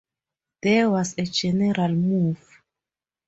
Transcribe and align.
There 0.63 0.89
was 0.89 1.13
a 1.19 1.25
general 1.25 1.89
move. 1.89 2.63